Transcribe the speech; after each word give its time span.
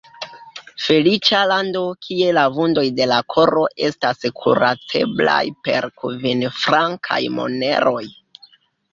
Feliĉa 0.83 1.39
lando, 1.49 1.81
kie 2.05 2.29
la 2.37 2.45
vundoj 2.55 2.85
de 2.99 3.05
la 3.11 3.19
koro 3.33 3.65
estas 3.87 4.23
kuraceblaj 4.39 5.41
per 5.67 5.87
kvin-frankaj 6.05 7.21
moneroj! 7.37 8.03